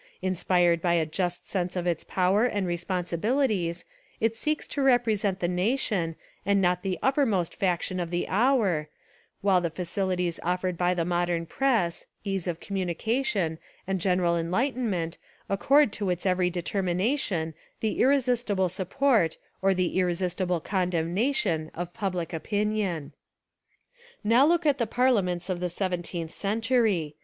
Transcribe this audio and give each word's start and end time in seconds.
Inspired 0.23 0.81
by 0.81 0.95
a 0.95 1.05
just 1.05 1.47
sense 1.47 1.75
of 1.75 1.85
its 1.85 2.03
power 2.03 2.45
and 2.45 2.65
responsibilities, 2.65 3.85
it 4.19 4.35
seeks 4.35 4.67
to 4.69 4.81
represent 4.81 5.39
the 5.41 5.47
nation 5.47 6.15
and 6.43 6.59
not 6.59 6.81
the 6.81 6.97
uppermost 7.03 7.53
faction 7.53 7.99
of 7.99 8.09
the 8.09 8.27
hour, 8.27 8.89
while 9.41 9.61
the 9.61 9.69
facilities 9.69 10.39
offered 10.41 10.75
by 10.75 10.95
the 10.95 11.05
modern 11.05 11.45
press, 11.45 12.07
ease 12.23 12.47
of 12.47 12.59
communication, 12.59 13.59
and 13.85 14.01
general 14.01 14.35
en 14.37 14.49
lightenment 14.49 15.19
accord 15.47 15.93
to 15.93 16.09
its 16.09 16.25
every 16.25 16.49
determination 16.49 17.53
295 17.79 18.09
Essays 18.25 18.49
and 18.49 18.49
Literary 18.49 18.69
Studies 18.71 18.77
the 18.79 19.05
irresistible 19.05 19.25
support 19.29 19.37
or 19.61 19.75
the 19.75 19.99
irresistible 19.99 20.59
con 20.59 20.89
demnation 20.89 21.69
of 21.75 21.93
public 21.93 22.33
opinion. 22.33 23.13
Now 24.23 24.47
look 24.47 24.65
at 24.65 24.79
the 24.79 24.87
parliaments 24.87 25.47
of 25.47 25.59
the 25.59 25.69
seven 25.69 26.01
teenth 26.01 26.31
century. 26.31 27.17